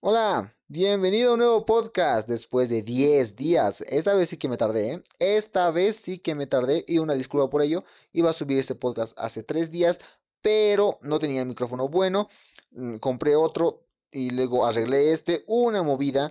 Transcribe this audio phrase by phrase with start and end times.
[0.00, 3.80] Hola, bienvenido a un nuevo podcast después de 10 días.
[3.80, 5.02] Esta vez sí que me tardé, ¿eh?
[5.18, 7.82] Esta vez sí que me tardé y una disculpa por ello.
[8.12, 9.98] Iba a subir este podcast hace 3 días,
[10.40, 12.28] pero no tenía el micrófono bueno.
[12.70, 16.30] Mm, compré otro y luego arreglé este, una movida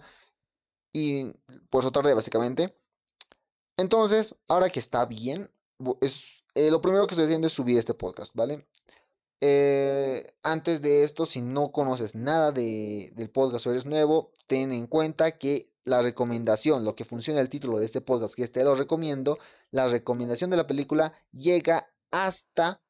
[0.93, 1.33] y
[1.69, 2.73] por eso tardé básicamente.
[3.75, 5.51] Entonces, ahora que está bien,
[6.55, 8.65] eh, lo primero que estoy haciendo es subir este podcast, ¿vale?
[9.39, 14.71] Eh, antes de esto, si no conoces nada de, del podcast o eres nuevo, ten
[14.71, 18.63] en cuenta que la recomendación, lo que funciona el título de este podcast, que este
[18.63, 19.37] lo recomiendo,
[19.71, 22.81] la recomendación de la película llega hasta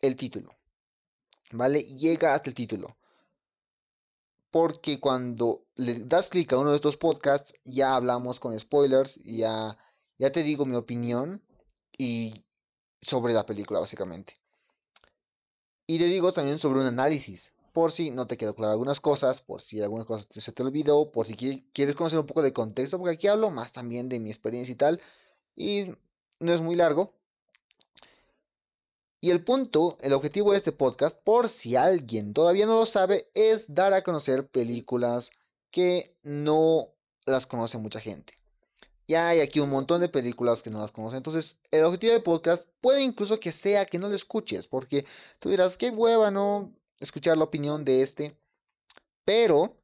[0.00, 0.50] el título.
[1.52, 1.82] ¿Vale?
[1.82, 2.96] Llega hasta el título.
[4.50, 9.78] Porque cuando le das clic a uno de estos podcasts, ya hablamos con spoilers, ya,
[10.18, 11.44] ya te digo mi opinión
[11.96, 12.46] y
[13.00, 14.40] sobre la película, básicamente.
[15.86, 19.42] Y te digo también sobre un análisis, por si no te quedó claro algunas cosas,
[19.42, 21.34] por si algunas cosas se te olvidó, por si
[21.72, 24.76] quieres conocer un poco de contexto, porque aquí hablo más también de mi experiencia y
[24.76, 25.00] tal,
[25.54, 25.92] y
[26.40, 27.14] no es muy largo.
[29.20, 33.30] Y el punto, el objetivo de este podcast, por si alguien todavía no lo sabe,
[33.34, 35.30] es dar a conocer películas
[35.70, 36.94] que no
[37.26, 38.38] las conoce mucha gente.
[39.08, 41.18] Ya hay aquí un montón de películas que no las conocen.
[41.18, 44.66] Entonces, el objetivo del podcast puede incluso que sea que no lo escuches.
[44.66, 45.06] Porque
[45.38, 46.72] tú dirás, qué hueva, ¿no?
[46.98, 48.36] Escuchar la opinión de este.
[49.24, 49.76] Pero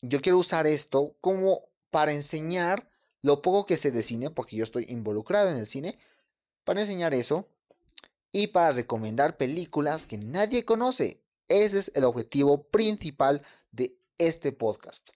[0.00, 2.88] yo quiero usar esto como para enseñar
[3.22, 5.98] lo poco que sé de cine, porque yo estoy involucrado en el cine,
[6.64, 7.48] para enseñar eso
[8.32, 11.22] y para recomendar películas que nadie conoce.
[11.48, 15.10] Ese es el objetivo principal de este podcast.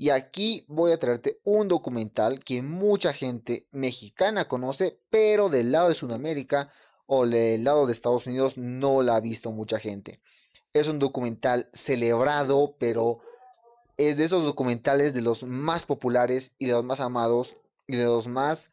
[0.00, 5.88] Y aquí voy a traerte un documental que mucha gente mexicana conoce, pero del lado
[5.88, 6.70] de Sudamérica
[7.06, 10.20] o del lado de Estados Unidos no la ha visto mucha gente.
[10.72, 13.18] Es un documental celebrado, pero
[13.96, 17.56] es de esos documentales de los más populares y de los más amados
[17.88, 18.70] y de los más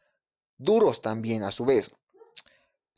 [0.58, 1.90] duros también a su vez.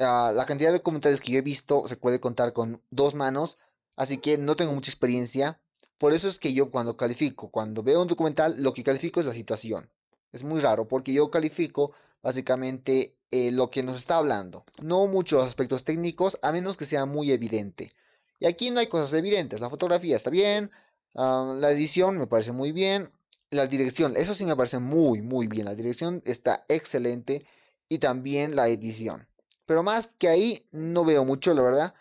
[0.00, 3.56] Ah, la cantidad de documentales que yo he visto se puede contar con dos manos,
[3.96, 5.62] así que no tengo mucha experiencia,
[5.98, 9.26] por eso es que yo cuando califico, cuando veo un documental, lo que califico es
[9.26, 9.90] la situación.
[10.32, 11.92] Es muy raro porque yo califico
[12.22, 14.64] básicamente eh, lo que nos está hablando.
[14.80, 17.92] No muchos aspectos técnicos, a menos que sea muy evidente.
[18.38, 19.60] Y aquí no hay cosas evidentes.
[19.60, 20.70] La fotografía está bien,
[21.16, 23.10] ah, la edición me parece muy bien,
[23.50, 25.64] la dirección, eso sí me parece muy, muy bien.
[25.64, 27.44] La dirección está excelente
[27.88, 29.28] y también la edición.
[29.66, 31.94] Pero más que ahí no veo mucho, la verdad,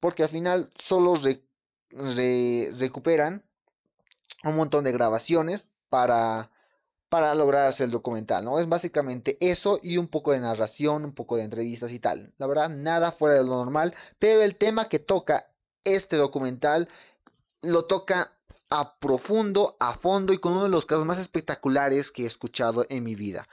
[0.00, 1.14] porque al final solo
[1.90, 3.44] recuperan
[4.44, 6.50] un montón de grabaciones para,
[7.08, 8.58] para lograr hacer el documental, ¿no?
[8.58, 12.32] Es básicamente eso y un poco de narración, un poco de entrevistas y tal.
[12.38, 15.50] La verdad, nada fuera de lo normal, pero el tema que toca
[15.84, 16.88] este documental
[17.62, 18.32] lo toca
[18.70, 22.84] a profundo, a fondo y con uno de los casos más espectaculares que he escuchado
[22.90, 23.48] en mi vida.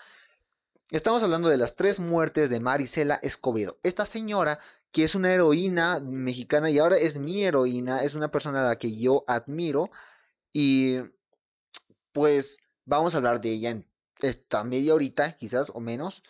[0.92, 3.78] Estamos hablando de las tres muertes de Marisela Escobedo.
[3.82, 4.60] Esta señora
[4.96, 8.76] que es una heroína mexicana y ahora es mi heroína, es una persona a la
[8.78, 9.92] que yo admiro
[10.54, 11.00] y
[12.14, 13.86] pues vamos a hablar de ella en
[14.22, 16.24] esta media horita, quizás o menos,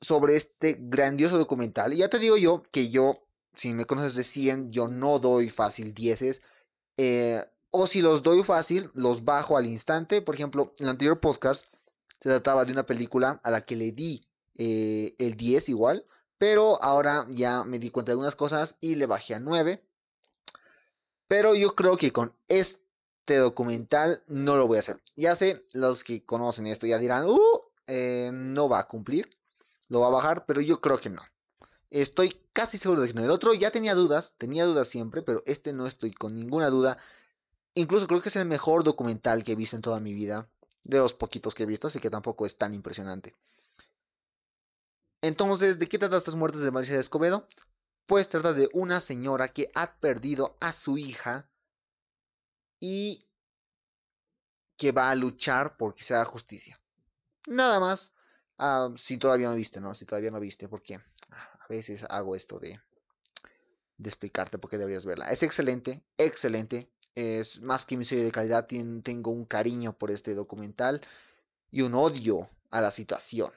[0.00, 1.92] sobre este grandioso documental.
[1.92, 5.94] Y ya te digo yo que yo, si me conoces recién, yo no doy fácil
[5.94, 6.42] dieces.
[6.96, 10.20] Eh, o si los doy fácil, los bajo al instante.
[10.20, 11.66] Por ejemplo, en el anterior podcast
[12.18, 14.26] se trataba de una película a la que le di
[14.56, 16.04] eh, el 10 igual.
[16.38, 19.84] Pero ahora ya me di cuenta de algunas cosas y le bajé a 9.
[21.26, 25.02] Pero yo creo que con este documental no lo voy a hacer.
[25.16, 29.36] Ya sé, los que conocen esto ya dirán, uh, eh, no va a cumplir.
[29.88, 31.22] Lo va a bajar, pero yo creo que no.
[31.90, 33.24] Estoy casi seguro de que no.
[33.24, 36.98] El otro ya tenía dudas, tenía dudas siempre, pero este no estoy con ninguna duda.
[37.74, 40.48] Incluso creo que es el mejor documental que he visto en toda mi vida.
[40.84, 43.34] De los poquitos que he visto, así que tampoco es tan impresionante.
[45.22, 47.48] Entonces, ¿de qué trata estas muertes de Marisa de Escobedo?
[48.06, 51.50] Pues trata de una señora que ha perdido a su hija
[52.80, 53.26] y
[54.76, 56.80] que va a luchar por que se haga justicia.
[57.48, 58.12] Nada más.
[58.96, 59.94] Si todavía no viste, ¿no?
[59.94, 62.80] Si todavía no viste, porque a veces hago esto de,
[64.02, 65.30] explicarte por qué deberías verla.
[65.30, 66.90] Es excelente, excelente.
[67.14, 68.66] Es más que mi serie de calidad.
[68.66, 71.00] Tengo un cariño por este documental
[71.70, 73.52] y un odio a la situación.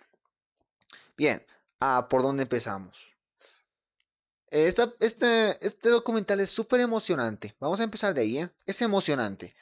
[1.22, 1.46] Bien,
[1.80, 3.16] ah, ¿por dónde empezamos?
[4.50, 7.56] este, este documental es súper emocionante.
[7.60, 8.50] Vamos a empezar de ahí, ¿eh?
[8.66, 9.54] Es emocionante.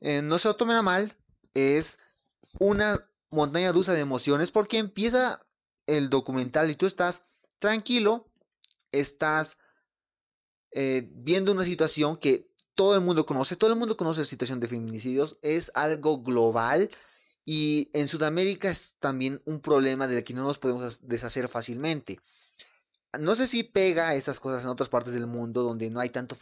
[0.00, 1.18] Eh, no se lo tomen a mal.
[1.52, 1.98] Es
[2.60, 5.44] una montaña rusa de emociones porque empieza
[5.88, 7.24] el documental y tú estás
[7.58, 8.30] tranquilo,
[8.92, 9.58] estás
[10.70, 14.60] eh, viendo una situación que todo el mundo conoce, todo el mundo conoce la situación
[14.60, 16.88] de feminicidios, es algo global
[17.44, 22.20] y en Sudamérica es también un problema del que no nos podemos deshacer fácilmente.
[23.18, 26.36] No sé si pega estas cosas en otras partes del mundo donde no hay tanto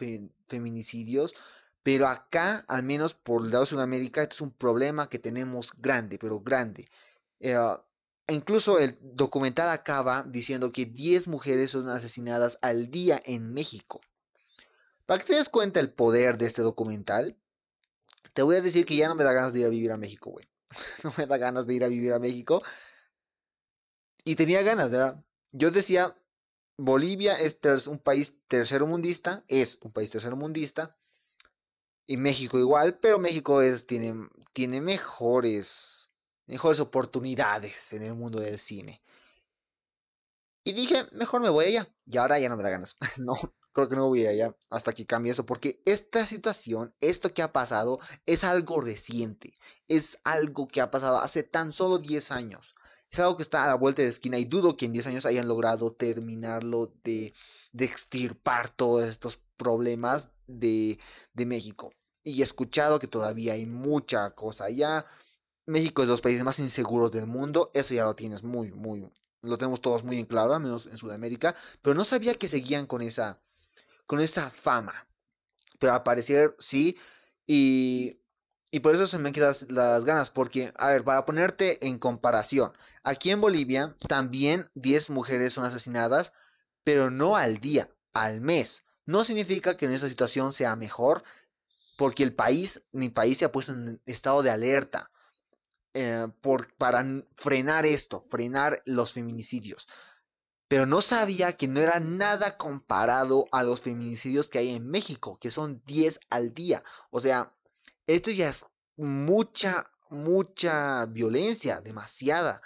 [0.46, 1.34] feminicidios,
[1.82, 5.70] pero acá, al menos por el lado de Sudamérica, esto es un problema que tenemos
[5.78, 6.86] grande, pero grande.
[7.40, 7.56] Eh,
[8.28, 14.00] incluso el documental acaba diciendo que 10 mujeres son asesinadas al día en México.
[15.06, 17.38] Para que te des cuenta el poder de este documental,
[18.34, 19.96] te voy a decir que ya no me da ganas de ir a vivir a
[19.96, 20.46] México, güey.
[21.04, 22.62] no me da ganas de ir a vivir a México.
[24.24, 25.24] Y tenía ganas, ¿verdad?
[25.52, 26.16] Yo decía,
[26.76, 30.98] Bolivia es un país tercermundista, es un país tercermundista,
[32.08, 34.14] y México igual, pero México es, tiene,
[34.54, 36.08] tiene mejores,
[36.46, 39.02] mejores oportunidades en el mundo del cine.
[40.64, 41.88] Y dije, mejor me voy allá.
[42.06, 42.96] Y ahora ya no me da ganas.
[43.18, 43.34] no,
[43.78, 47.52] creo que no voy allá hasta que cambie eso, porque esta situación, esto que ha
[47.52, 49.56] pasado, es algo reciente.
[49.86, 52.74] Es algo que ha pasado hace tan solo 10 años.
[53.10, 55.26] Es algo que está a la vuelta de esquina y dudo que en 10 años
[55.26, 57.32] hayan logrado terminarlo de,
[57.72, 60.98] de extirpar todos estos problemas de,
[61.32, 61.92] de México.
[62.24, 65.06] Y he escuchado que todavía hay mucha cosa allá.
[65.66, 67.70] México es de los países más inseguros del mundo.
[67.74, 69.08] Eso ya lo tienes muy, muy,
[69.42, 71.54] lo tenemos todos muy en claro, al menos en Sudamérica.
[71.82, 73.40] Pero no sabía que seguían con esa,
[74.08, 75.06] con esa fama.
[75.78, 76.98] Pero al parecer sí.
[77.46, 78.20] Y,
[78.72, 80.30] y por eso se me quedan las ganas.
[80.30, 82.72] Porque, a ver, para ponerte en comparación.
[83.04, 86.32] Aquí en Bolivia también 10 mujeres son asesinadas.
[86.82, 88.84] Pero no al día, al mes.
[89.04, 91.22] No significa que en esta situación sea mejor.
[91.96, 95.10] Porque el país, mi país se ha puesto en estado de alerta.
[95.92, 97.04] Eh, por, para
[97.34, 99.86] frenar esto, frenar los feminicidios
[100.68, 105.38] pero no sabía que no era nada comparado a los feminicidios que hay en México,
[105.40, 106.84] que son 10 al día.
[107.10, 107.54] O sea,
[108.06, 108.66] esto ya es
[108.96, 112.60] mucha, mucha violencia, demasiada.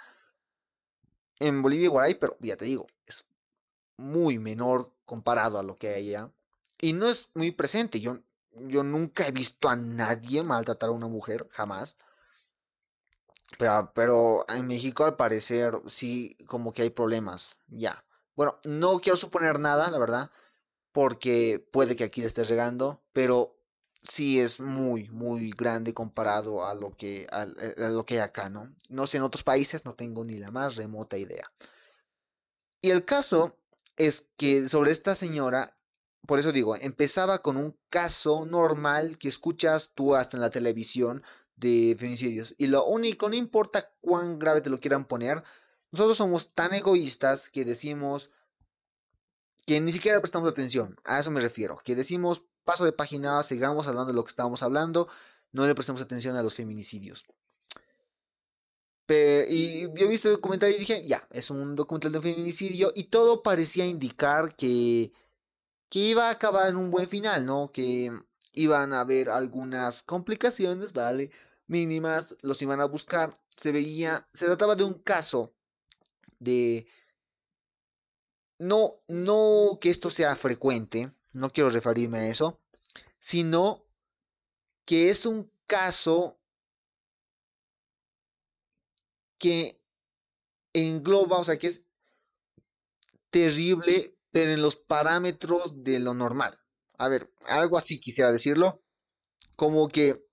[1.39, 3.25] En Bolivia igual hay, pero ya te digo, es
[3.95, 6.29] muy menor comparado a lo que hay allá.
[6.81, 8.01] Y no es muy presente.
[8.01, 8.19] Yo,
[8.51, 11.95] yo nunca he visto a nadie maltratar a una mujer, jamás.
[13.57, 18.03] Pero, pero en México al parecer sí como que hay problemas, ya.
[18.35, 20.31] Bueno, no quiero suponer nada, la verdad,
[20.91, 23.55] porque puede que aquí le estés regando, pero
[24.03, 28.49] sí es muy, muy grande comparado a lo que, a, a lo que hay acá,
[28.49, 28.73] ¿no?
[28.89, 31.51] No sé, en otros países no tengo ni la más remota idea.
[32.81, 33.57] Y el caso
[33.97, 35.77] es que sobre esta señora,
[36.27, 41.23] por eso digo, empezaba con un caso normal que escuchas tú hasta en la televisión
[41.55, 42.55] de femicidios.
[42.57, 45.43] Y lo único, no importa cuán grave te lo quieran poner,
[45.91, 48.31] nosotros somos tan egoístas que decimos
[49.65, 50.99] que ni siquiera prestamos atención.
[51.03, 51.79] A eso me refiero.
[51.83, 55.07] Que decimos, paso de página, sigamos hablando de lo que estábamos hablando,
[55.51, 57.25] no le prestemos atención a los feminicidios.
[59.49, 63.05] y yo he visto el documental y dije, ya, es un documental de feminicidio y
[63.05, 65.13] todo parecía indicar que,
[65.89, 67.71] que iba a acabar en un buen final, ¿no?
[67.71, 68.11] Que
[68.53, 71.31] iban a haber algunas complicaciones, ¿vale?
[71.67, 73.39] Mínimas, los iban a buscar.
[73.59, 75.53] Se veía, se trataba de un caso
[76.39, 76.87] de...
[78.59, 82.61] No, no que esto sea frecuente, no quiero referirme a eso,
[83.19, 83.85] sino
[84.85, 86.39] que es un caso
[89.37, 89.81] que
[90.71, 91.83] engloba, o sea, que es
[93.31, 96.62] terrible, pero en los parámetros de lo normal
[96.97, 98.81] a ver, algo así quisiera decirlo,
[99.55, 100.25] como que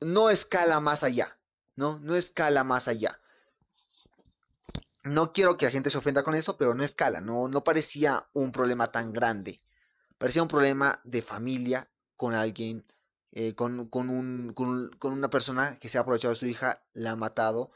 [0.00, 1.38] no escala más allá,
[1.74, 1.98] ¿no?
[2.00, 3.20] No escala más allá.
[5.02, 8.28] No quiero que la gente se ofenda con eso, pero no escala, no, no parecía
[8.32, 9.62] un problema tan grande.
[10.18, 12.84] Parecía un problema de familia con alguien,
[13.32, 17.12] eh, con, con, un, con, una persona que se ha aprovechado de su hija, la
[17.12, 17.70] ha matado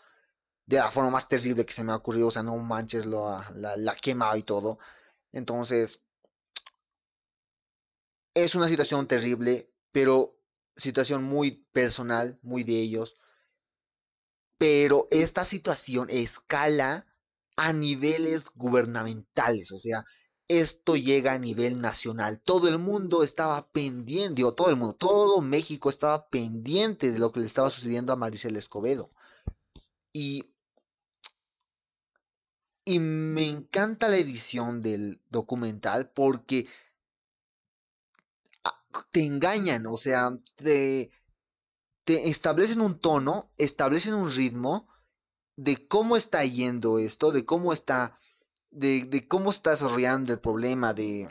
[0.66, 3.42] de la forma más terrible que se me ha ocurrido, o sea, no manches, lo,
[3.54, 4.78] la, la quemado y todo.
[5.32, 6.00] Entonces,
[8.44, 10.38] es una situación terrible, pero
[10.76, 13.16] situación muy personal, muy de ellos.
[14.58, 17.06] Pero esta situación escala
[17.56, 20.04] a niveles gubernamentales, o sea,
[20.50, 22.40] esto llega a nivel nacional.
[22.40, 27.38] Todo el mundo estaba pendiente, todo el mundo, todo México estaba pendiente de lo que
[27.38, 29.12] le estaba sucediendo a Maricel Escobedo.
[30.12, 30.52] Y,
[32.84, 36.66] y me encanta la edición del documental porque
[39.10, 41.10] te engañan, o sea, te,
[42.04, 44.88] te establecen un tono, establecen un ritmo
[45.56, 48.18] de cómo está yendo esto, de cómo está,
[48.70, 51.28] de, de cómo está desarrollando el problema, de,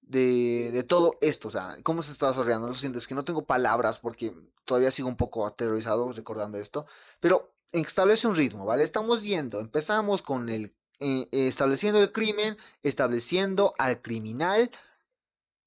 [0.00, 2.68] de, todo esto, o sea, cómo se está desarrollando.
[2.68, 4.34] Lo siento, es que no tengo palabras porque
[4.64, 6.86] todavía sigo un poco aterrorizado recordando esto,
[7.20, 8.82] pero establece un ritmo, ¿vale?
[8.82, 14.70] Estamos viendo, empezamos con el, eh, estableciendo el crimen, estableciendo al criminal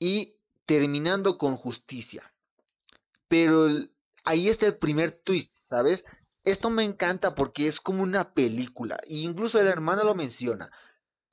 [0.03, 2.33] y terminando con justicia.
[3.27, 3.67] Pero
[4.23, 6.03] ahí está el primer twist, ¿sabes?
[6.43, 10.71] Esto me encanta porque es como una película, e incluso el hermano lo menciona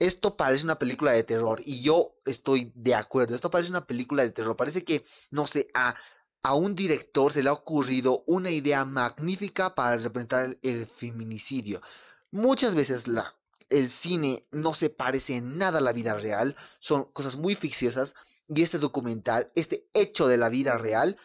[0.00, 4.22] esto parece una película de terror y yo estoy de acuerdo, esto parece una película
[4.22, 5.94] de terror, parece que, no sé, a,
[6.42, 11.82] a un director se le ha ocurrido una idea magnífica para representar el, feminicidio.
[12.30, 13.36] Muchas veces la,
[13.68, 18.14] el cine no se parece en nada a la vida real, son cosas muy ficciosas
[18.54, 21.16] y este documental, este hecho de la vida real,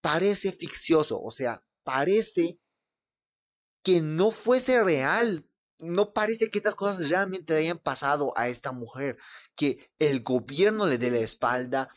[0.00, 2.60] parece ficcioso, o sea, parece
[3.82, 5.46] que no fuese real,
[5.80, 9.18] no parece que estas cosas realmente hayan pasado a esta mujer,
[9.56, 11.90] que el gobierno le dé la espalda,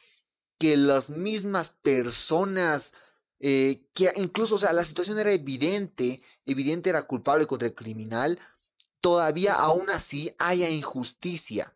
[0.58, 2.94] que las mismas personas,
[3.40, 8.40] eh, que incluso, o sea, la situación era evidente, evidente era culpable contra el criminal,
[9.02, 11.76] todavía aún así haya injusticia.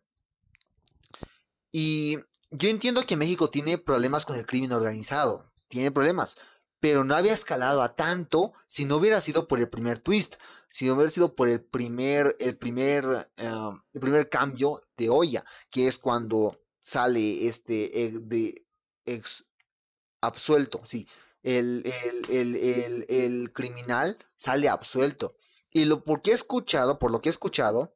[1.72, 2.18] Y
[2.52, 6.38] yo entiendo que México tiene problemas con el crimen organizado, tiene problemas,
[6.80, 10.36] pero no había escalado a tanto si no hubiera sido por el primer twist
[10.72, 15.44] si no hubiera sido por el primer, el primer, em, el primer cambio de olla,
[15.70, 18.66] que es cuando sale este eh, de
[19.06, 19.46] ex
[20.22, 21.08] absuelto, sí,
[21.44, 21.84] el,
[22.30, 25.36] el, el, el, criminal sale absuelto.
[25.72, 27.96] Y lo porque he escuchado, por lo que he escuchado,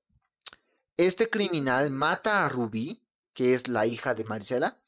[0.97, 3.04] este criminal mata a Ruby,
[3.35, 4.79] que es la hija de Maricela,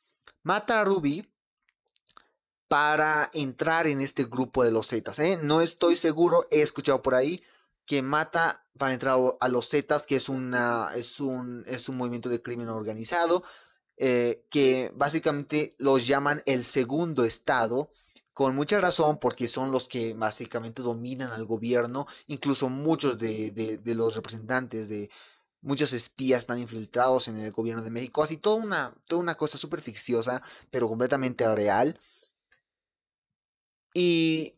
[0.41, 1.31] mata a Ruby
[2.67, 5.19] para entrar en este grupo de los Zetas.
[5.19, 5.39] ¿eh?
[5.41, 7.43] No estoy seguro, he escuchado por ahí,
[7.85, 12.29] que mata para entrar a los Zetas, que es, una, es, un, es un movimiento
[12.29, 13.43] de crimen organizado,
[13.95, 17.91] eh, que básicamente los llaman el segundo estado,
[18.33, 23.95] con mucha razón porque son los que básicamente dominan al gobierno, incluso muchos de, de,
[23.95, 25.09] los representantes de
[25.61, 29.57] muchos espías están infiltrados en el gobierno de México, así toda una, toda una cosa
[29.57, 31.99] súper ficciosa, pero completamente real.
[33.93, 34.55] Y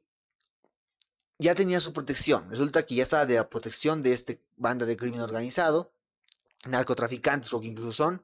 [1.39, 2.50] ya tenía su protección.
[2.50, 5.91] Resulta que ya estaba de la protección de esta banda de crimen organizado,
[6.65, 8.24] narcotraficantes, lo que incluso son.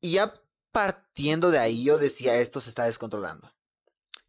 [0.00, 0.34] Y ya
[0.72, 3.52] partiendo de ahí, yo decía, esto se está descontrolando.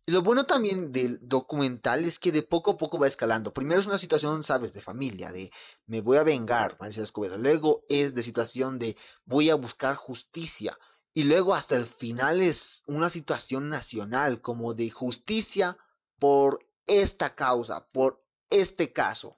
[0.09, 3.53] Y lo bueno también del documental es que de poco a poco va escalando.
[3.53, 5.51] Primero es una situación, sabes, de familia, de
[5.85, 7.37] me voy a vengar, Escobedo.
[7.37, 8.95] Luego es de situación de
[9.25, 10.79] voy a buscar justicia.
[11.13, 15.77] Y luego hasta el final es una situación nacional, como de justicia
[16.19, 19.37] por esta causa, por este caso.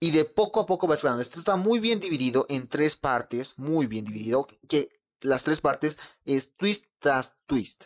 [0.00, 1.20] Y de poco a poco va escalando.
[1.20, 5.98] Esto está muy bien dividido en tres partes, muy bien dividido, que las tres partes
[6.24, 7.84] es twist tras twist.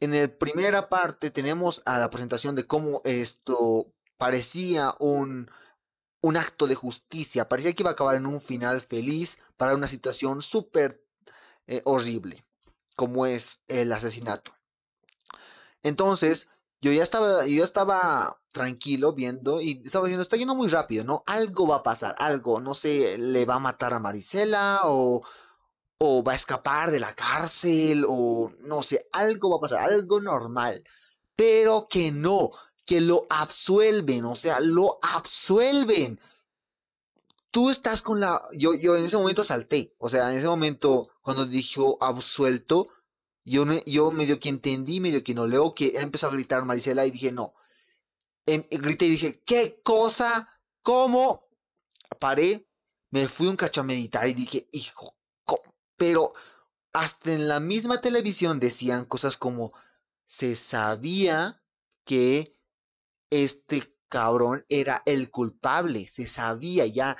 [0.00, 5.50] En la primera parte tenemos a la presentación de cómo esto parecía un,
[6.22, 9.86] un acto de justicia, parecía que iba a acabar en un final feliz para una
[9.86, 11.04] situación súper
[11.66, 12.44] eh, horrible,
[12.96, 14.52] como es el asesinato.
[15.82, 16.48] Entonces,
[16.80, 21.22] yo ya estaba, yo estaba tranquilo viendo y estaba diciendo, está yendo muy rápido, ¿no?
[21.26, 25.22] Algo va a pasar, algo, no sé, le va a matar a Marisela o,
[26.02, 30.20] o va a escapar de la cárcel o no sé, algo va a pasar, algo
[30.20, 30.82] normal.
[31.36, 32.52] Pero que no,
[32.86, 36.18] que lo absuelven, o sea, lo absuelven.
[37.50, 38.42] Tú estás con la...
[38.54, 42.88] Yo, yo en ese momento salté, o sea, en ese momento cuando dijo absuelto,
[43.44, 47.10] yo, yo medio que entendí, medio que no leo, que empezó a gritar Marisela y
[47.10, 47.52] dije, no.
[48.46, 50.48] Em, grité y dije, ¿qué cosa?
[50.82, 51.46] ¿Cómo?
[52.18, 52.66] Paré,
[53.10, 55.19] me fui un cacho a meditar y dije, hijo.
[56.00, 56.32] Pero
[56.94, 59.74] hasta en la misma televisión decían cosas como,
[60.26, 61.62] se sabía
[62.06, 62.56] que
[63.28, 67.18] este cabrón era el culpable, se sabía ya,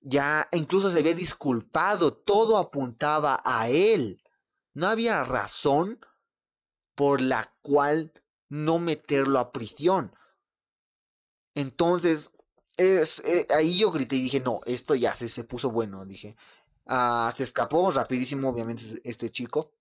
[0.00, 4.20] ya incluso se había disculpado, todo apuntaba a él.
[4.74, 6.00] No había razón
[6.96, 8.12] por la cual
[8.48, 10.12] no meterlo a prisión.
[11.54, 12.32] Entonces,
[12.76, 16.36] es, eh, ahí yo grité y dije, no, esto ya se, se puso bueno, dije.
[16.86, 19.72] Ah, se escapó rapidísimo, obviamente, este chico.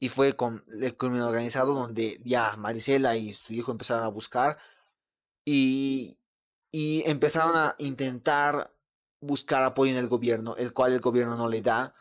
[0.00, 4.58] Y fue con el crimen organizado donde ya Marisela y su hijo empezaron a buscar.
[5.44, 6.18] Y,
[6.72, 8.72] y empezaron a intentar
[9.20, 11.94] buscar apoyo en el gobierno, el cual el gobierno no le da.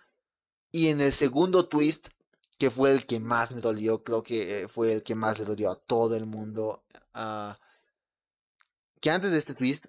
[0.71, 2.09] Y en el segundo twist,
[2.57, 5.45] que fue el que más me dolió, creo que eh, fue el que más le
[5.45, 6.83] dolió a todo el mundo.
[7.13, 7.59] Ah,
[9.01, 9.87] que antes de este twist,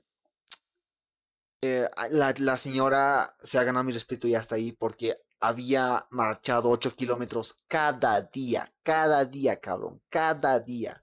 [1.62, 6.68] eh, la, la, señora se ha ganado mi respeto y hasta ahí porque había marchado
[6.70, 11.02] 8 kilómetros cada día, cada día, cabrón, cada día.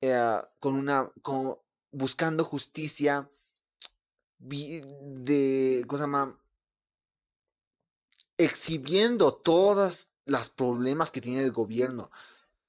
[0.00, 1.58] Eh, con una, con,
[1.90, 3.30] buscando justicia
[4.38, 6.28] de, cosa más,
[8.36, 12.10] exhibiendo todas las problemas que tiene el gobierno,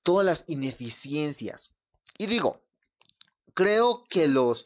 [0.01, 1.73] todas las ineficiencias.
[2.17, 2.63] Y digo,
[3.53, 4.65] creo que los,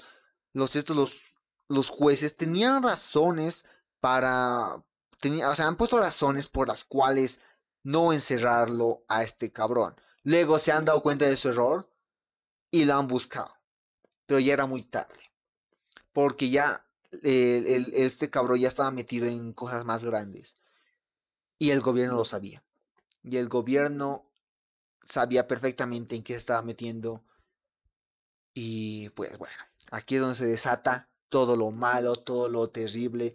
[0.53, 1.32] los, estos, los,
[1.73, 3.65] los jueces tenían razones
[3.99, 7.39] para, o sea, han puesto razones por las cuales
[7.83, 9.95] no encerrarlo a este cabrón.
[10.23, 11.89] Luego se han dado cuenta de su error
[12.71, 13.53] y lo han buscado.
[14.25, 15.31] Pero ya era muy tarde.
[16.13, 16.85] Porque ya
[17.21, 20.55] este cabrón ya estaba metido en cosas más grandes.
[21.59, 22.63] Y el gobierno lo sabía.
[23.21, 24.31] Y el gobierno
[25.03, 27.23] sabía perfectamente en qué se estaba metiendo.
[28.53, 29.57] Y pues bueno,
[29.91, 33.33] aquí es donde se desata todo lo malo, todo lo terrible.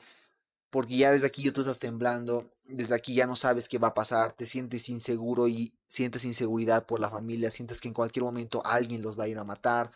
[0.70, 3.94] Porque ya desde aquí tú estás temblando, desde aquí ya no sabes qué va a
[3.94, 8.62] pasar, te sientes inseguro y sientes inseguridad por la familia, sientes que en cualquier momento
[8.64, 9.90] alguien los va a ir a matar.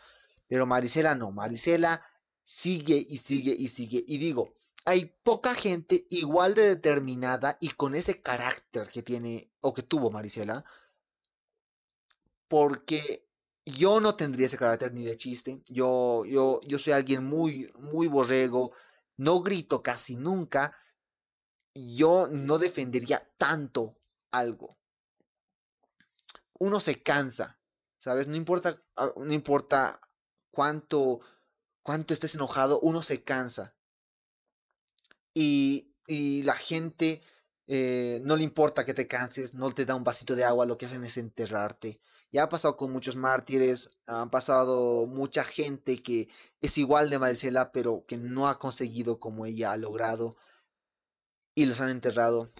[0.49, 2.03] Pero Marisela no, Marisela
[2.43, 4.03] sigue y sigue y sigue.
[4.05, 9.73] Y digo, hay poca gente igual de determinada y con ese carácter que tiene o
[9.73, 10.65] que tuvo Marisela.
[12.49, 13.29] Porque
[13.65, 15.63] yo no tendría ese carácter ni de chiste.
[15.67, 18.73] Yo, yo, yo soy alguien muy, muy borrego.
[19.17, 20.77] No grito casi nunca.
[21.73, 23.95] Yo no defendería tanto
[24.31, 24.77] algo.
[26.59, 27.59] Uno se cansa,
[27.99, 28.27] ¿sabes?
[28.27, 29.99] No importa, ah, no importa
[30.51, 31.21] cuánto,
[31.81, 33.75] cuánto estés enojado, uno se cansa.
[35.33, 37.23] Y, y la gente
[37.67, 40.77] eh, no le importa que te canses, no te da un vasito de agua, lo
[40.77, 42.01] que hacen es enterrarte.
[42.33, 46.29] Ya ha pasado con muchos mártires, han pasado mucha gente que
[46.61, 50.35] es igual de Marcela, pero que no ha conseguido como ella ha logrado.
[51.53, 52.51] Y los han enterrado.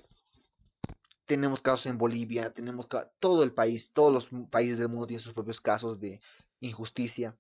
[1.25, 2.88] Tenemos casos en Bolivia, tenemos
[3.18, 6.21] todo el país, todos los países del mundo tienen sus propios casos de
[6.60, 7.36] injusticia.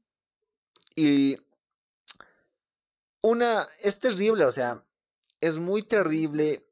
[0.95, 1.37] Y
[3.21, 4.83] una, es terrible, o sea,
[5.39, 6.67] es muy terrible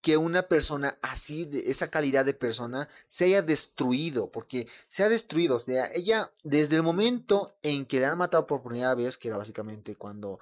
[0.00, 5.08] que una persona así, de esa calidad de persona, se haya destruido, porque se ha
[5.08, 9.16] destruido, o sea, ella, desde el momento en que la han matado por primera vez,
[9.16, 10.38] que era básicamente cuando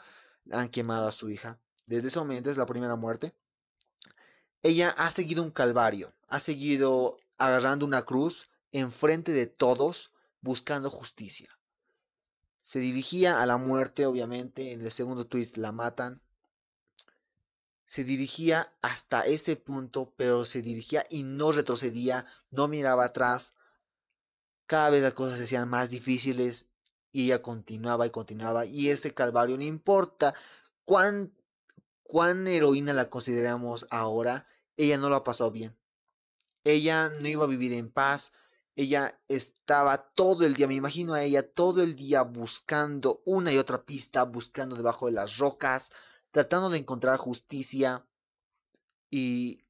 [0.51, 3.35] han quemado a su hija, desde ese momento es la primera muerte,
[4.63, 11.57] ella ha seguido un calvario, ha seguido agarrando una cruz enfrente de todos, buscando justicia.
[12.63, 14.73] Se dirigía a la muerte, obviamente.
[14.73, 16.21] En el segundo twist la matan.
[17.87, 23.55] Se dirigía hasta ese punto, pero se dirigía y no retrocedía, no miraba atrás.
[24.67, 26.67] Cada vez las cosas se hacían más difíciles
[27.13, 28.67] y ella continuaba y continuaba.
[28.67, 30.35] Y ese calvario, no importa
[30.85, 31.33] cuán,
[32.03, 34.47] cuán heroína la consideramos ahora,
[34.77, 35.77] ella no lo ha pasado bien.
[36.65, 38.33] Ella no iba a vivir en paz,
[38.75, 43.57] ella estaba todo el día, me imagino a ella todo el día buscando una y
[43.57, 45.93] otra pista, buscando debajo de las rocas,
[46.37, 48.07] tratando de encontrar justicia.
[49.11, 49.65] Y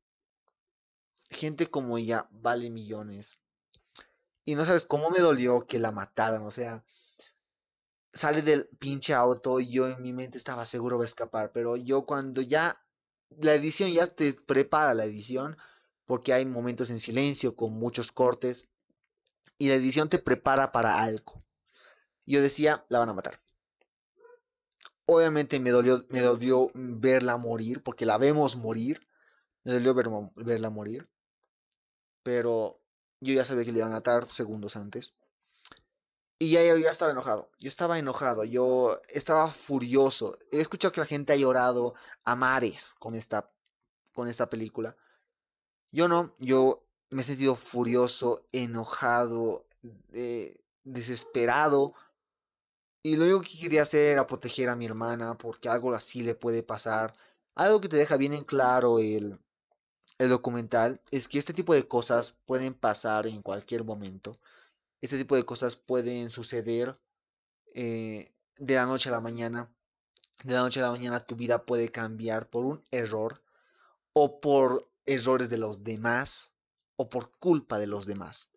[1.31, 3.37] gente como ella vale millones.
[4.44, 6.85] Y no sabes cómo me dolió que la mataran, o sea,
[8.12, 12.05] sale del pinche auto y yo en mi mente estaba seguro de escapar, pero yo
[12.07, 12.81] cuando ya
[13.31, 15.57] la edición ya te prepara la edición,
[16.05, 18.64] porque hay momentos en silencio con muchos cortes
[19.59, 21.44] y la edición te prepara para algo.
[22.24, 23.45] Yo decía, la van a matar.
[25.06, 29.06] Obviamente me dolió, me dolió verla morir, porque la vemos morir.
[29.62, 29.94] Me dolió
[30.34, 31.08] verla morir.
[32.22, 32.80] Pero
[33.20, 35.14] yo ya sabía que le iban a matar segundos antes.
[36.38, 37.50] Y ya, ya estaba enojado.
[37.58, 38.44] Yo estaba enojado.
[38.44, 40.38] Yo estaba furioso.
[40.50, 43.50] He escuchado que la gente ha llorado a mares con esta,
[44.12, 44.96] con esta película.
[45.92, 46.34] Yo no.
[46.38, 49.66] Yo me he sentido furioso, enojado,
[50.12, 51.94] eh, desesperado.
[53.06, 56.34] Y lo único que quería hacer era proteger a mi hermana porque algo así le
[56.34, 57.14] puede pasar.
[57.54, 59.38] Algo que te deja bien en claro el,
[60.18, 64.40] el documental es que este tipo de cosas pueden pasar en cualquier momento.
[65.02, 66.98] Este tipo de cosas pueden suceder
[67.76, 69.72] eh, de la noche a la mañana.
[70.42, 73.40] De la noche a la mañana tu vida puede cambiar por un error
[74.14, 76.50] o por errores de los demás
[76.96, 78.48] o por culpa de los demás.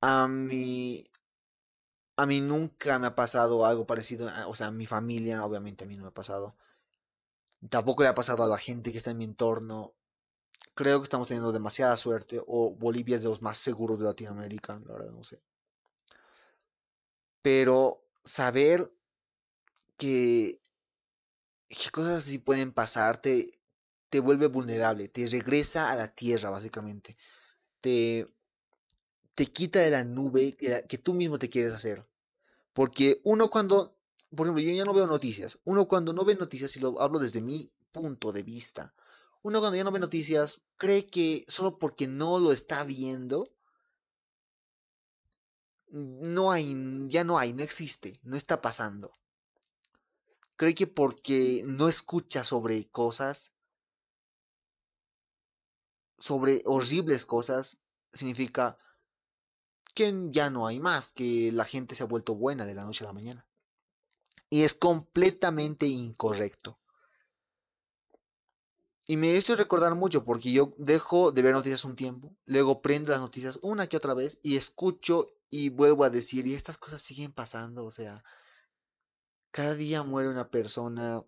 [0.00, 1.07] A mí,
[2.18, 5.86] a mí nunca me ha pasado algo parecido, o sea, a mi familia, obviamente a
[5.86, 6.56] mí no me ha pasado.
[7.70, 9.94] Tampoco le ha pasado a la gente que está en mi entorno.
[10.74, 14.80] Creo que estamos teniendo demasiada suerte, o Bolivia es de los más seguros de Latinoamérica,
[14.84, 15.40] la verdad no sé.
[17.40, 18.92] Pero saber
[19.96, 20.60] que
[21.92, 23.60] cosas así pueden pasar, te,
[24.10, 27.16] te vuelve vulnerable, te regresa a la tierra, básicamente.
[27.80, 28.26] Te,
[29.38, 32.04] te quita de la nube que, tú mismo te quieres hacer.
[32.72, 33.96] Porque uno cuando,
[34.34, 35.60] por ejemplo, yo ya no veo noticias.
[35.62, 38.96] Uno cuando no ve noticias, y lo hablo desde mi punto de vista,
[39.42, 43.48] uno cuando ya no ve noticias cree que solo porque no lo está viendo,
[45.92, 46.74] no hay,
[47.06, 49.12] ya no hay, no existe, no está pasando.
[50.56, 53.52] Cree que porque no escucha sobre cosas,
[56.18, 57.78] sobre horribles cosas,
[58.12, 58.78] significa
[59.98, 63.02] que ya no hay más, que la gente se ha vuelto buena de la noche
[63.02, 63.44] a la mañana.
[64.48, 66.78] Y es completamente incorrecto.
[69.06, 73.10] Y me hizo recordar mucho porque yo dejo de ver noticias un tiempo, luego prendo
[73.10, 77.02] las noticias una que otra vez y escucho y vuelvo a decir, y estas cosas
[77.02, 78.22] siguen pasando, o sea,
[79.50, 81.24] cada día muere una persona,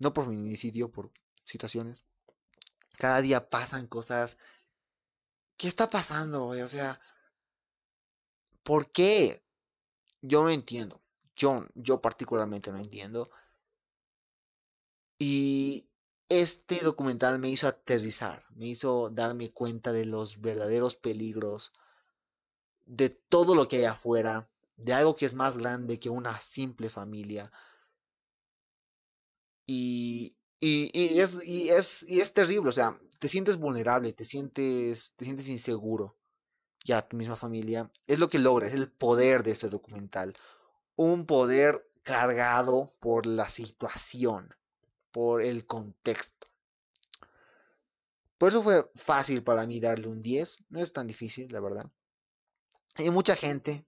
[0.00, 1.12] no por feminicidio, por
[1.44, 2.02] situaciones.
[2.98, 4.38] Cada día pasan cosas.
[5.56, 7.00] ¿Qué está pasando, O sea,
[8.62, 9.42] ¿por qué?
[10.22, 11.02] Yo no entiendo.
[11.36, 13.30] Yo, yo particularmente no entiendo.
[15.18, 15.88] Y
[16.28, 21.72] este documental me hizo aterrizar, me hizo darme cuenta de los verdaderos peligros,
[22.86, 26.90] de todo lo que hay afuera, de algo que es más grande que una simple
[26.90, 27.50] familia.
[29.66, 34.24] Y, y, y, es, y, es, y es terrible, o sea, te sientes vulnerable, te
[34.24, 36.16] sientes, te sientes inseguro.
[36.84, 37.90] Ya, tu misma familia.
[38.06, 40.36] Es lo que logra, es el poder de este documental.
[40.96, 44.54] Un poder cargado por la situación
[45.12, 46.48] por el contexto.
[48.38, 50.64] Por eso fue fácil para mí darle un 10.
[50.70, 51.88] No es tan difícil, la verdad.
[52.98, 53.86] Y mucha gente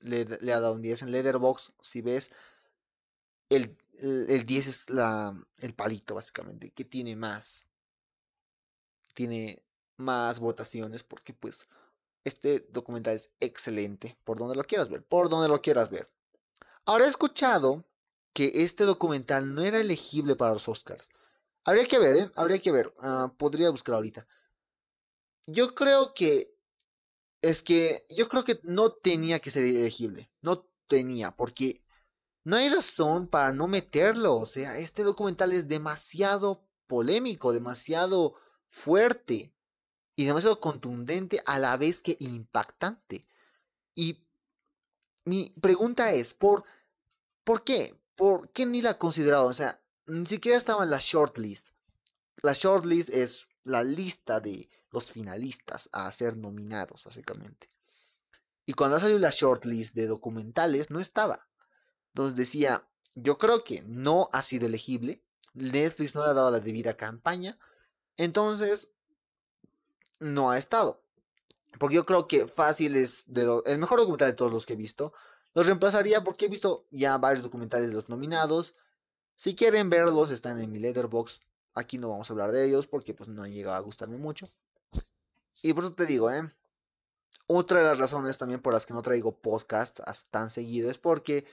[0.00, 0.22] le,
[0.52, 1.72] ha dado un 10 en Leatherbox.
[1.80, 2.30] Si ves,
[3.48, 7.64] el, el, 10 es la, el palito, básicamente, que tiene más.
[9.14, 9.62] Tiene
[9.96, 11.66] más votaciones porque pues
[12.26, 14.18] este documental es excelente.
[14.24, 16.10] Por donde lo quieras ver, por donde lo quieras ver.
[16.84, 17.84] Ahora he escuchado
[18.32, 21.08] que este documental no era elegible para los Oscars.
[21.64, 22.30] Habría que ver, ¿eh?
[22.34, 22.92] Habría que ver.
[22.98, 24.26] Ah, podría buscar ahorita.
[25.46, 26.52] Yo creo que.
[27.42, 28.04] Es que.
[28.10, 30.30] Yo creo que no tenía que ser elegible.
[30.42, 31.36] No tenía.
[31.36, 31.84] Porque.
[32.44, 34.36] No hay razón para no meterlo.
[34.36, 37.52] O sea, este documental es demasiado polémico.
[37.52, 38.34] Demasiado
[38.66, 39.55] fuerte.
[40.16, 43.26] Y demasiado contundente a la vez que impactante.
[43.94, 44.22] Y.
[45.24, 46.64] Mi pregunta es: ¿por,
[47.44, 47.98] ¿por qué?
[48.16, 49.46] ¿por qué ni la ha considerado?
[49.46, 51.68] O sea, ni siquiera estaba en la shortlist.
[52.42, 57.68] La shortlist es la lista de los finalistas a ser nominados, básicamente.
[58.64, 61.48] Y cuando ha salido la shortlist de documentales, no estaba.
[62.08, 65.22] Entonces decía, yo creo que no ha sido elegible.
[65.54, 67.58] Netflix no le ha dado la debida campaña.
[68.16, 68.92] Entonces,
[70.18, 71.00] no ha estado.
[71.78, 74.76] Porque yo creo que fácil es de el mejor documental de todos los que he
[74.76, 75.12] visto.
[75.54, 78.74] Los reemplazaría porque he visto ya varios documentales de los nominados.
[79.36, 81.40] Si quieren verlos, están en mi letterbox.
[81.74, 84.48] Aquí no vamos a hablar de ellos porque pues no han llegado a gustarme mucho.
[85.62, 86.50] Y por eso te digo, ¿eh?
[87.46, 90.00] Otra de las razones también por las que no traigo podcast
[90.30, 91.46] tan seguido es porque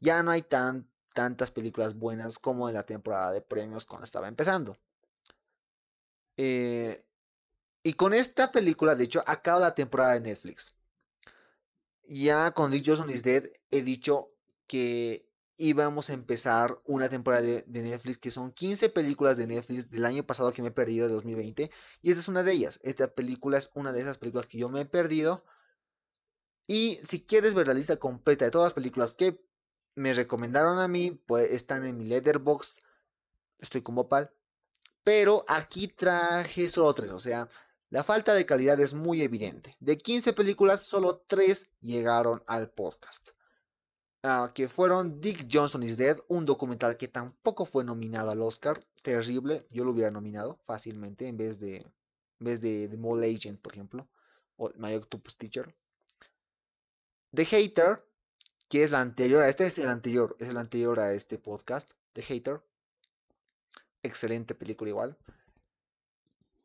[0.00, 4.28] ya no hay tan, tantas películas buenas como en la temporada de premios cuando estaba
[4.28, 4.76] empezando.
[6.36, 7.04] Eh,
[7.90, 10.74] y con esta película, de hecho, acaba la temporada de Netflix
[12.10, 14.32] ya con Dick Johnson is Dead he dicho
[14.66, 20.04] que íbamos a empezar una temporada de, Netflix que son 15 películas de Netflix del
[20.04, 21.70] año pasado que me he perdido de 2020
[22.02, 22.80] y esta es una de ellas.
[22.82, 25.44] Esta película es una de esas películas que yo me he perdido.
[26.66, 29.44] Y si quieres ver la lista completa de todas las películas que
[29.94, 32.80] me recomendaron a mí, pues están en mi letterbox.
[33.58, 34.32] Estoy como pal.
[35.04, 37.48] Pero aquí traje solo tres, o sea,
[37.90, 39.76] la falta de calidad es muy evidente.
[39.80, 43.30] De 15 películas, solo 3 llegaron al podcast.
[44.22, 48.86] Ah, que fueron Dick Johnson is Dead, un documental que tampoco fue nominado al Oscar.
[49.02, 51.92] Terrible, yo lo hubiera nominado fácilmente en vez de, en
[52.38, 54.08] vez de The Mole Agent, por ejemplo,
[54.56, 55.74] o My Octopus Teacher.
[57.34, 58.04] The Hater,
[58.68, 62.22] que es la anterior, este es el anterior, es el anterior a este podcast, The
[62.22, 62.62] Hater.
[64.04, 65.18] Excelente película igual.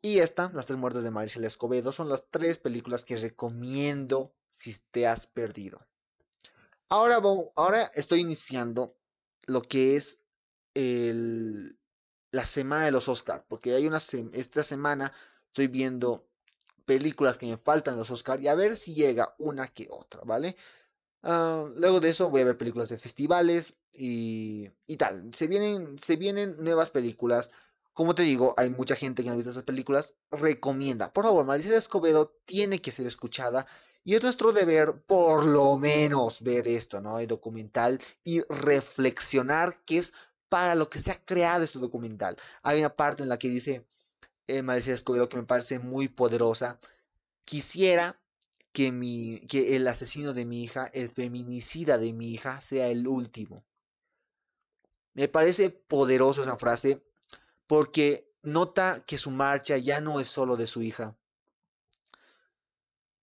[0.06, 4.76] Y esta, Las tres muertes de Maricela Escobedo, son las tres películas que recomiendo si
[4.92, 5.84] te has perdido.
[6.88, 7.20] Ahora,
[7.56, 8.96] ahora estoy iniciando
[9.48, 10.20] lo que es
[10.74, 11.76] el,
[12.30, 13.98] la semana de los Oscars, porque hay una
[14.32, 15.12] esta semana
[15.48, 16.28] estoy viendo
[16.84, 20.54] películas que me faltan los Oscars y a ver si llega una que otra, ¿vale?
[21.24, 25.34] Ah, luego de eso voy a ver películas de festivales y, y tal.
[25.34, 27.50] Se vienen, se vienen nuevas películas.
[27.96, 30.12] Como te digo, hay mucha gente que ha visto esas películas.
[30.30, 31.14] Recomienda.
[31.14, 33.66] Por favor, Maricela Escobedo tiene que ser escuchada.
[34.04, 37.18] Y es nuestro deber, por lo menos, ver esto, ¿no?
[37.18, 40.12] El documental y reflexionar qué es
[40.50, 42.36] para lo que se ha creado este documental.
[42.62, 43.86] Hay una parte en la que dice
[44.46, 46.78] eh, Maricela Escobedo que me parece muy poderosa.
[47.46, 48.20] Quisiera
[48.72, 53.08] que, mi, que el asesino de mi hija, el feminicida de mi hija, sea el
[53.08, 53.64] último.
[55.14, 57.05] Me parece poderoso esa frase
[57.66, 61.16] porque nota que su marcha ya no es solo de su hija.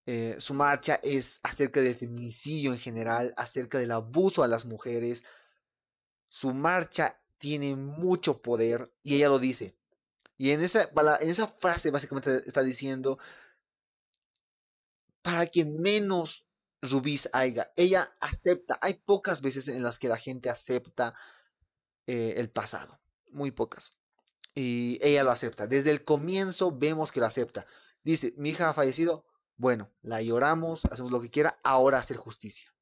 [0.06, 5.24] Eh, su marcha es acerca del feminicidio en general, acerca del abuso a las mujeres.
[6.28, 9.78] Su marcha tiene mucho poder y ella lo dice.
[10.38, 10.90] Y en esa,
[11.22, 13.18] en esa frase básicamente está diciendo,
[15.22, 16.46] para que menos
[16.82, 17.72] rubíes haya.
[17.76, 18.78] Ella acepta.
[18.82, 21.16] Hay pocas veces en las que la gente acepta
[22.08, 23.00] eh, el pasado.
[23.32, 23.92] Muy pocas.
[24.56, 25.68] Y ella lo acepta.
[25.68, 27.66] Desde el comienzo vemos que lo acepta.
[28.04, 29.26] Dice, mi hija ha fallecido.
[29.56, 32.74] Bueno, la lloramos, hacemos lo que quiera, ahora hacer justicia.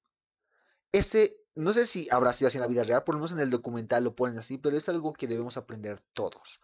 [0.92, 3.40] Ese, no sé si habrá sido así en la vida real, por lo menos en
[3.40, 6.60] el documental lo ponen así, pero es algo que debemos aprender todos.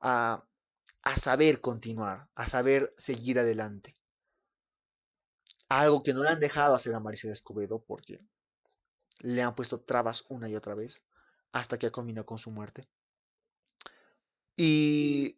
[0.00, 0.46] A,
[1.02, 3.96] a saber continuar, a saber seguir adelante.
[5.68, 8.20] Algo que no le han dejado hacer a Maricela Escobedo porque
[9.20, 11.02] le han puesto trabas una y otra vez
[11.52, 12.88] hasta que ha combinado con su muerte.
[14.56, 15.36] Y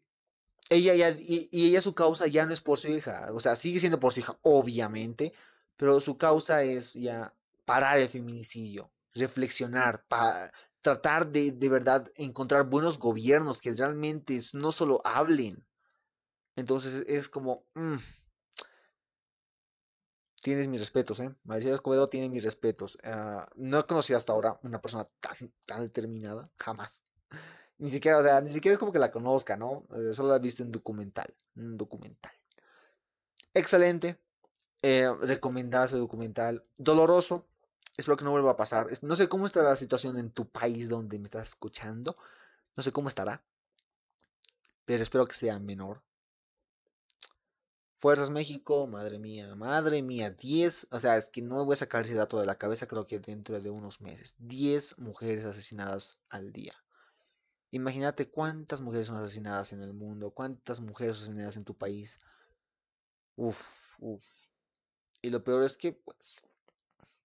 [0.68, 3.80] ella ya, y, ella su causa ya no es por su hija, o sea, sigue
[3.80, 5.32] siendo por su hija, obviamente,
[5.76, 10.52] pero su causa es ya parar el feminicidio, reflexionar, para
[10.82, 15.66] tratar de de verdad encontrar buenos gobiernos que realmente no solo hablen.
[16.56, 17.96] Entonces es como, mm,
[20.42, 21.34] tienes mis respetos, ¿eh?
[21.44, 22.98] Maricela Escobedo tiene mis respetos.
[23.02, 27.04] Ah, no he conocido hasta ahora una persona tan, tan determinada, jamás.
[27.78, 29.84] Ni siquiera, o sea, ni siquiera es como que la conozca, ¿no?
[29.94, 32.32] Eh, solo la he visto en documental, un documental.
[33.54, 34.18] Excelente.
[34.82, 36.64] Eh, recomendado ese documental.
[36.76, 37.46] Doloroso.
[37.96, 38.86] Espero que no vuelva a pasar.
[39.02, 42.16] No sé cómo está la situación en tu país donde me estás escuchando.
[42.76, 43.42] No sé cómo estará.
[44.84, 46.02] Pero espero que sea menor.
[47.98, 51.76] Fuerzas México, madre mía, madre mía, 10, o sea, es que no me voy a
[51.76, 56.18] sacar ese dato de la cabeza, creo que dentro de unos meses, 10 mujeres asesinadas
[56.28, 56.74] al día.
[57.70, 62.18] Imagínate cuántas mujeres son asesinadas en el mundo, cuántas mujeres asesinadas en tu país.
[63.36, 64.24] Uf, uf.
[65.20, 66.42] Y lo peor es que, pues,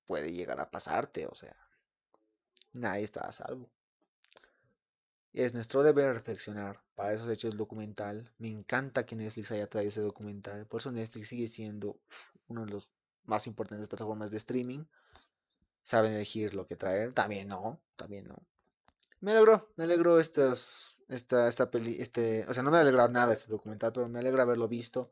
[0.06, 1.56] puede llegar a pasarte, o sea,
[2.74, 3.72] nadie está a salvo.
[5.34, 6.84] Es nuestro deber reflexionar.
[6.96, 8.34] Para eso he hecho el documental.
[8.38, 10.66] Me encanta que Netflix haya traído ese documental.
[10.68, 11.98] Por eso Netflix sigue siendo
[12.48, 12.90] uno de los
[13.24, 14.84] más importantes plataformas de streaming.
[15.84, 17.14] Saben elegir lo que traer.
[17.14, 17.80] También no.
[17.96, 18.46] También no.
[19.22, 19.72] Me alegró.
[19.78, 20.54] Me alegró esta,
[21.08, 22.02] esta peli.
[22.02, 25.12] Este, o sea, no me alegró nada este documental, pero me alegra haberlo visto.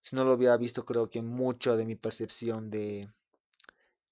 [0.00, 3.10] Si no lo hubiera visto, creo que mucho de mi percepción de,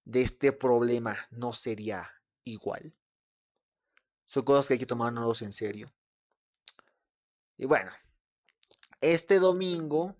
[0.04, 2.10] de este problema no sería
[2.44, 2.96] igual.
[4.26, 5.92] Son cosas que hay que tomarnos en serio.
[7.56, 7.90] Y bueno,
[9.00, 10.16] este domingo,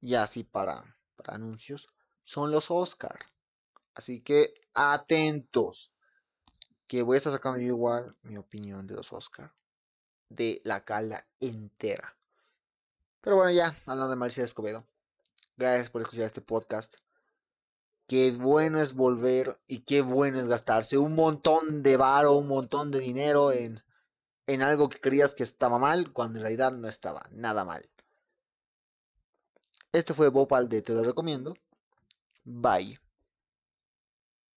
[0.00, 1.88] ya así para, para anuncios,
[2.24, 3.18] son los Oscar.
[3.94, 5.92] Así que atentos.
[6.86, 9.52] Que voy a estar sacando yo igual mi opinión de los Oscar.
[10.28, 12.16] De la cala entera.
[13.20, 14.86] Pero bueno, ya, hablando de Marcia Escobedo.
[15.56, 16.96] Gracias por escuchar este podcast.
[18.06, 22.92] Qué bueno es volver y qué bueno es gastarse un montón de varo, un montón
[22.92, 23.82] de dinero en,
[24.46, 27.84] en algo que creías que estaba mal, cuando en realidad no estaba nada mal.
[29.92, 31.54] Esto fue Bopal de Te lo recomiendo.
[32.44, 33.00] Bye.